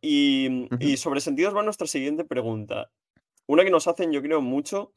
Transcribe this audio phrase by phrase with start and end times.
[0.00, 2.90] Y, y, sobre sentidos va nuestra siguiente pregunta.
[3.46, 4.92] Una que nos hacen, yo creo, mucho,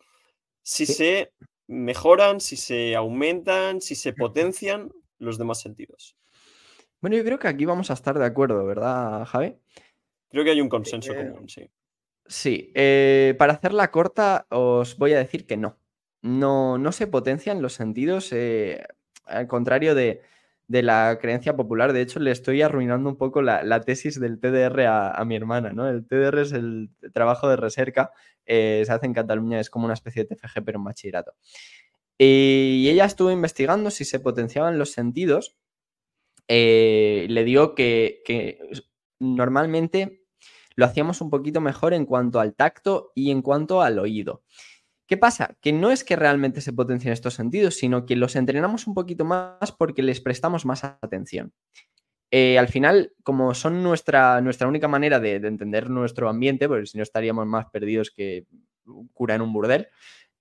[0.62, 1.32] si se
[1.68, 6.16] mejoran, si se aumentan, si se potencian los demás sentidos.
[7.02, 9.56] Bueno, yo creo que aquí vamos a estar de acuerdo, ¿verdad, Javi?
[10.30, 11.70] Creo que hay un consenso eh, común, sí.
[12.26, 15.78] Sí, eh, para hacerla corta, os voy a decir que no.
[16.22, 18.84] No, no se potencian los sentidos, eh,
[19.26, 20.22] al contrario de,
[20.68, 21.94] la creencia popular.
[21.94, 25.88] De hecho, le estoy arruinando un poco la, tesis del TDR a, mi hermana, ¿no?
[25.88, 28.12] El TDR es el trabajo de recerca,
[28.46, 31.34] se hace en Cataluña, es como una especie de TFG, pero en bachillerato.
[32.18, 35.58] Y ella estuvo investigando si se potenciaban los sentidos.
[36.48, 38.60] le digo que
[39.20, 40.28] normalmente
[40.78, 44.44] lo hacíamos un poquito mejor en cuanto al tacto y en cuanto al oído.
[45.08, 45.56] ¿Qué pasa?
[45.62, 49.24] Que no es que realmente se potencien estos sentidos, sino que los entrenamos un poquito
[49.24, 51.54] más porque les prestamos más atención.
[52.30, 56.98] Eh, al final, como son nuestra, nuestra única manera de, entender nuestro ambiente, porque si
[56.98, 58.46] no estaríamos más perdidos que
[59.14, 59.88] cura en un burdel,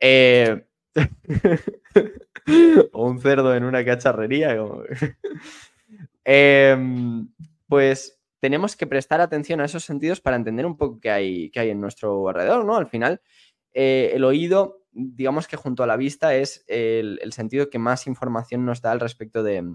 [0.00, 0.66] eh,
[2.92, 4.56] o un cerdo en una cacharrería,
[6.24, 7.28] em,
[7.69, 11.60] pues tenemos que prestar atención a esos sentidos para entender un poco qué hay, qué
[11.60, 12.76] hay en nuestro alrededor, ¿no?
[12.76, 13.20] Al final,
[13.78, 18.64] eh, el oído, digamos que junto a la vista es el, sentido que más información
[18.64, 19.70] nos da al respecto de,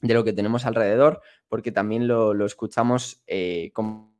[0.00, 4.12] lo que tenemos alrededor, porque también lo, escuchamos eh, como,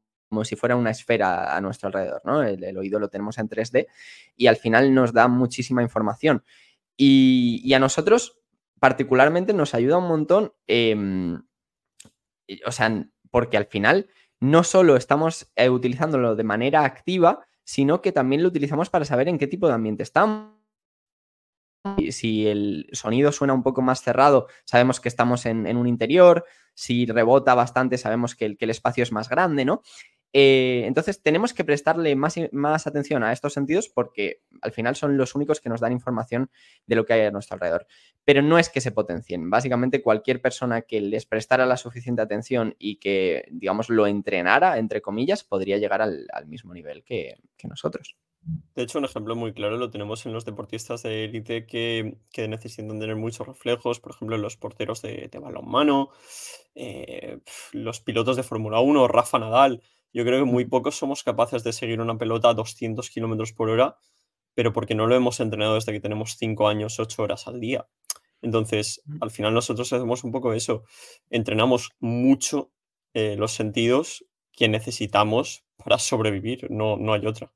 [0.44, 2.44] si fuera una esfera a nuestro alrededor, ¿no?
[2.44, 3.88] El, oído lo tenemos en 3D
[4.36, 6.44] y al final nos da muchísima información.
[6.97, 8.38] Y, a nosotros,
[8.78, 11.42] particularmente, nos ayuda un montón, em,
[12.64, 18.12] o sea, porque al final no solo estamos eh, utilizándolo de manera activa, sino que
[18.12, 20.53] también lo utilizamos para saber en qué tipo de ambiente estamos.
[22.11, 26.44] Si el sonido suena un poco más cerrado, sabemos que estamos en, un interior.
[26.75, 29.83] Si rebota bastante, sabemos que el, que el espacio es más grande, ¿no?
[30.32, 35.16] Eh, entonces tenemos que prestarle más, más, atención a estos sentidos porque al final son
[35.16, 36.50] los únicos que nos dan información
[36.86, 37.87] de lo que hay a nuestro alrededor.
[38.25, 39.50] Pero no es que se potencien.
[39.50, 45.00] Básicamente cualquier persona que les prestara la suficiente atención y que, digamos, lo entrenara, entre
[45.00, 48.16] comillas, podría llegar al, mismo nivel que, nosotros.
[48.76, 52.16] De hecho, un ejemplo muy claro lo tenemos en los deportistas de élite que,
[52.48, 56.10] necesitan tener muchos reflejos, por ejemplo, los porteros de, balonmano,
[56.75, 57.38] eh,
[57.72, 59.82] los pilotos de Fórmula 1, Rafa Nadal.
[60.12, 63.69] Yo creo que muy pocos somos capaces de seguir una pelota a 200 kilómetros por
[63.69, 63.97] hora,
[64.55, 67.87] pero porque no lo hemos entrenado desde que tenemos 5 años, 8 horas al día.
[68.43, 70.84] Entonces, al final nosotros hacemos un poco eso.
[71.31, 72.71] Entrenamos mucho
[73.15, 77.53] eh, los sentidos que necesitamos para sobrevivir, no, no hay otra.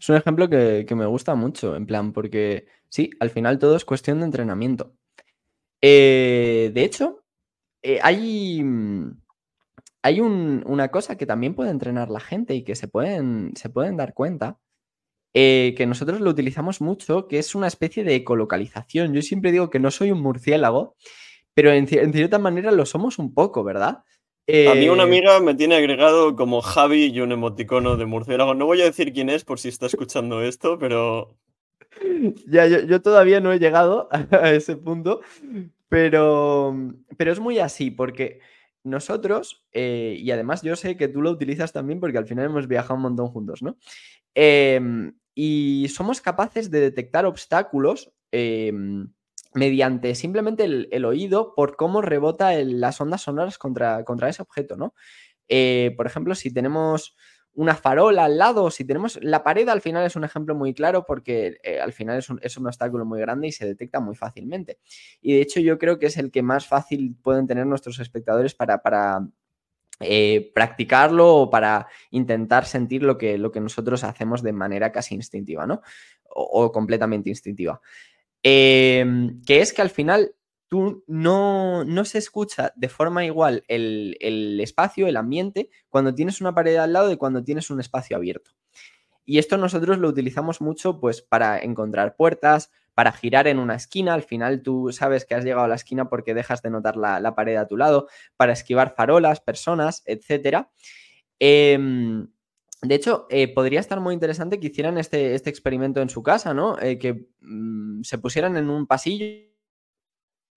[0.00, 3.84] Es un ejemplo que, me gusta mucho, en plan, porque sí, al final todo es
[3.84, 4.94] cuestión de entrenamiento.
[5.80, 7.24] Eh, de hecho,
[7.82, 8.64] eh, hay,
[10.02, 13.96] hay una cosa que también puede entrenar la gente y que se pueden, se pueden
[13.96, 14.58] dar cuenta,
[15.34, 19.12] eh, que nosotros lo utilizamos mucho, que es una especie de ecolocalización.
[19.12, 20.96] Yo siempre digo que no soy un murciélago,
[21.54, 24.04] pero en, cierta manera lo somos un poco, ¿verdad?
[24.48, 28.54] A mí una eh, amiga me tiene agregado como Javi y un emoticono de murciélago.
[28.54, 31.36] No voy a decir quién es por si está escuchando esto, pero...
[32.46, 35.20] Ya, yo, yo todavía no he llegado a ese punto,
[35.88, 36.74] pero,
[37.16, 38.40] pero es muy así, porque
[38.84, 42.68] nosotros, eh, y además yo sé que tú lo utilizas también porque al final hemos
[42.68, 43.76] viajado un montón juntos, ¿no?
[44.34, 49.12] Em, y somos capaces de detectar obstáculos em,
[49.54, 54.94] mediante simplemente el, oído por cómo rebota las ondas sonoras contra, contra ese objeto, ¿no?
[55.48, 57.16] Eh, por ejemplo, si tenemos
[57.58, 61.04] una farola al lado, si tenemos la pared al final es un ejemplo muy claro
[61.04, 64.14] porque eh, al final es un, es un, obstáculo muy grande y se detecta muy
[64.14, 64.78] fácilmente.
[65.20, 68.54] Y de hecho yo creo que es el que más fácil pueden tener nuestros espectadores
[68.54, 69.26] para, para
[69.98, 75.16] eh, practicarlo o para intentar sentir lo que, lo que nosotros hacemos de manera casi
[75.16, 75.82] instintiva, ¿no?
[76.30, 77.80] O, completamente instintiva.
[78.40, 80.32] Em, que es que al final
[80.68, 86.76] tú no, se escucha de forma igual el, espacio, el ambiente, cuando tienes una pared
[86.76, 88.52] al lado de cuando tienes un espacio abierto.
[89.24, 94.14] Y esto nosotros lo utilizamos mucho pues para encontrar puertas, para girar en una esquina,
[94.14, 97.34] al final tú sabes que has llegado a la esquina porque dejas de notar la,
[97.34, 100.66] pared a tu lado, para esquivar farolas, personas, etc.
[101.38, 102.28] Em,
[102.82, 106.54] de hecho, eh, podría estar muy interesante que hicieran este, este experimento en su casa,
[106.54, 106.78] ¿no?
[106.80, 109.26] Eh, que mm, se pusieran en un pasillo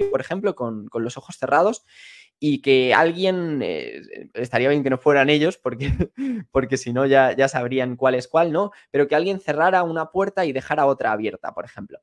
[0.09, 1.85] por ejemplo, con, los ojos cerrados
[2.39, 4.01] y que alguien, eh,
[4.33, 5.91] estaría bien que no fueran ellos, porque,
[6.51, 8.71] porque si no ya, ya sabrían cuál es cuál, ¿no?
[8.89, 11.99] Pero que alguien cerrara una puerta y dejara otra abierta, por ejemplo.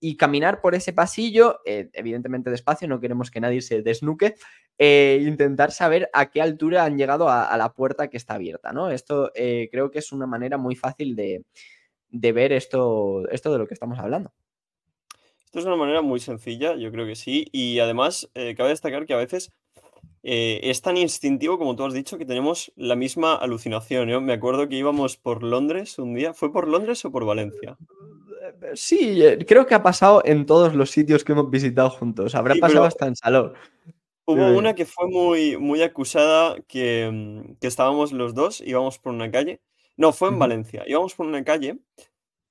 [0.00, 4.36] y caminar por ese pasillo, eh, evidentemente despacio, no queremos que nadie se desnuque,
[4.78, 8.90] e intentar saber a qué altura han llegado a, la puerta que está abierta, ¿no?
[8.90, 11.44] Esto eh, creo que es una manera muy fácil de,
[12.10, 14.32] ver esto, esto de lo que estamos hablando.
[15.48, 19.14] Esto es una manera muy sencilla, yo creo que sí, y además cabe destacar que
[19.14, 19.50] a veces
[20.22, 24.26] es tan instintivo como tú has dicho que tenemos la misma alucinación.
[24.26, 26.34] Me acuerdo que íbamos por Londres un día.
[26.34, 27.78] ¿Fue por Londres o por Valencia?
[28.74, 32.34] Sí, eh, creo que ha pasado en todos los sitios que hemos visitado juntos.
[32.34, 33.54] Habrá pasado hasta en Salón.
[34.26, 39.14] Hubo una que fue muy, muy acusada, que, mm, que, estábamos los dos, íbamos por
[39.14, 39.62] una calle.
[39.96, 40.84] No, fue en Valencia.
[40.86, 41.78] Íbamos por una calle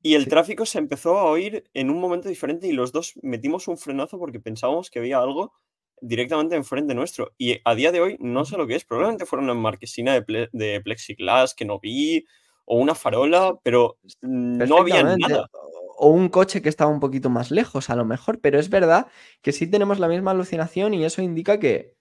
[0.08, 3.68] y el tráfico se empezó a oír en un momento diferente y los dos metimos
[3.68, 5.54] un frenazo porque pensábamos que había algo
[6.00, 7.34] directamente enfrente nuestro.
[7.38, 8.86] Y a día de hoy no sé lo que es.
[8.86, 12.26] Probablemente fuera una marquesina de, de plexiglas que no vi
[12.66, 15.50] o una farola, pero no había nada
[15.98, 19.08] o un coche que estaba un poquito más lejos, a lo mejor, pero es verdad
[19.42, 21.96] que sí tenemos la misma alucinación y eso indica que,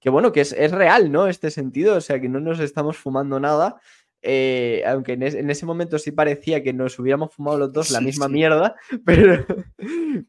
[0.00, 1.28] que bueno, que es, real, ¿no?
[1.28, 3.80] Este sentido, o sea, que no nos estamos fumando nada.
[4.22, 8.28] Eh, aunque en, ese momento sí parecía que nos hubiéramos fumado los dos la misma
[8.28, 9.46] mierda, pero,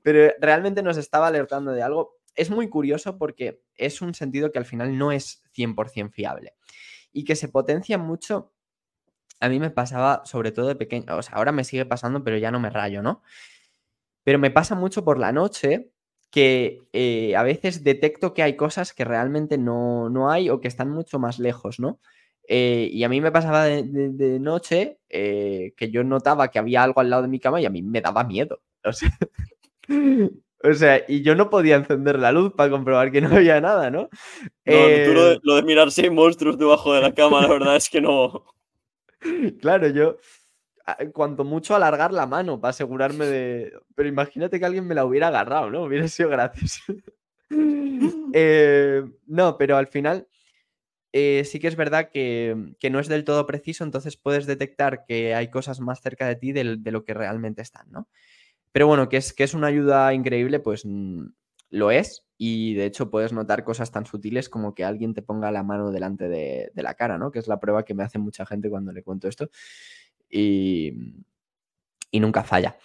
[0.02, 2.18] pero realmente nos estaba alertando de algo.
[2.36, 6.54] Es muy curioso porque es un sentido que al final no es 100% fiable
[7.12, 8.54] y que se potencia mucho
[9.42, 12.38] a mí me pasaba, sobre todo de pequeño, o sea, ahora me sigue pasando, pero
[12.38, 13.24] ya no me rayo, ¿no?
[14.24, 15.92] Pero me pasa mucho por la noche
[16.30, 20.92] que eh, a veces detecto que hay cosas que realmente no, hay o que están
[20.92, 22.00] mucho más lejos, ¿no?
[22.54, 27.00] Eh, y a mí me pasaba de, noche eh, que yo notaba que había algo
[27.00, 28.62] al lado de mi cama y a mí me daba miedo.
[30.64, 33.90] O sea, y yo no podía encender la luz para comprobar que no había nada,
[33.90, 34.02] ¿no?
[34.02, 34.76] No,
[35.06, 37.90] tú lo de, lo de mirar seis monstruos debajo de la cama, la verdad es
[37.90, 38.46] que no.
[39.60, 40.18] Claro, yo
[41.14, 43.74] cuanto mucho alargar la mano para asegurarme de.
[43.96, 45.82] Pero imagínate que alguien me la hubiera agarrado, ¿no?
[45.82, 46.84] Hubiera sido gracioso.
[48.34, 50.26] Eh, no, pero al final
[51.14, 55.36] eh, sí que es verdad que, no es del todo preciso, entonces puedes detectar que
[55.36, 58.08] hay cosas más cerca de ti de, lo que realmente están, ¿no?
[58.72, 61.26] Pero bueno, que es, que es una ayuda increíble, pues mm,
[61.72, 62.26] lo es.
[62.38, 65.92] Y de hecho puedes notar cosas tan sutiles como que alguien te ponga la mano
[65.92, 67.32] delante de, la cara, ¿no?
[67.32, 69.50] Que es la prueba que me hace mucha gente cuando le cuento esto.
[70.30, 70.94] Y,
[72.14, 72.78] nunca falla.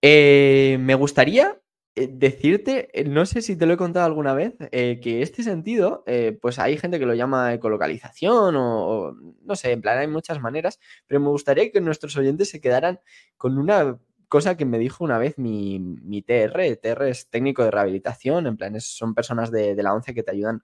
[0.00, 1.61] Eh, me gustaría
[1.94, 6.04] decirte, eh, no sé si te lo he contado alguna vez, que este sentido,
[6.40, 10.78] pues hay gente que lo llama ecolocalización o, no sé, en plan hay muchas maneras,
[11.06, 13.00] pero me gustaría que nuestros oyentes se quedaran
[13.36, 13.98] con una
[14.28, 16.78] cosa que me dijo una vez mi, TR.
[16.80, 20.62] TR es técnico de rehabilitación, en plan, son personas de, la ONCE que te ayudan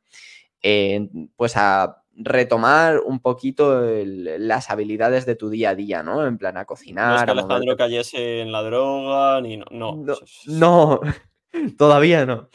[1.36, 6.26] pues a retomar un poquito las habilidades de tu día a día, ¿no?
[6.26, 7.10] En plan, a cocinar.
[7.10, 9.66] No es que Alejandro cayese en la droga, ni no.
[9.70, 9.96] No,
[10.46, 11.00] no,
[11.78, 12.48] todavía no.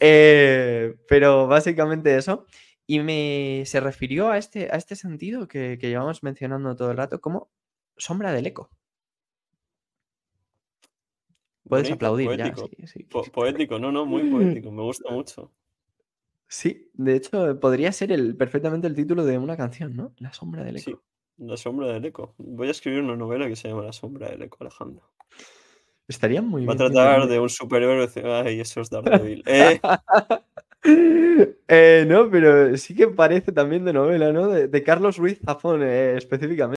[0.00, 2.46] Eh, pero básicamente eso.
[2.86, 6.96] Y me se refirió a este, a este sentido que, que llevamos mencionando todo el
[6.96, 7.50] rato como
[7.96, 8.70] sombra del eco.
[11.68, 12.70] Puedes aplaudir poético.
[12.70, 13.32] ya.
[13.32, 15.52] poético, no, no, muy poético, me gusta mucho.
[16.48, 20.14] Sí, de hecho, podría ser el, perfectamente el título de una canción, ¿no?
[20.18, 20.90] La sombra del eco.
[20.90, 20.96] Sí,
[21.44, 22.34] la sombra del eco.
[22.38, 25.10] Voy a escribir una novela que se llama La sombra del eco, Alejandro.
[26.08, 26.70] Estaría muy bien.
[26.70, 28.08] Va a tratar de un superhéroe.
[28.24, 29.42] Ay, eso es Daredevil.
[29.46, 29.78] ¿Eh?
[31.68, 34.48] eh, no, pero sí que parece también de novela, ¿no?
[34.48, 36.66] De, Carlos Ruiz Zafón, eh, específicamente.